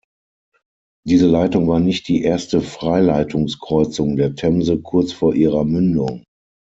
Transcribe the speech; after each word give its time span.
Diese 1.05 1.27
Leitung 1.27 1.67
war 1.67 1.79
nicht 1.79 2.07
die 2.07 2.23
erste 2.23 2.61
Freileitungskreuzung 2.61 4.15
der 4.15 4.33
Themse 4.33 4.81
kurz 4.81 5.11
vor 5.11 5.35
ihrer 5.35 5.63
Mündung. 5.63 6.23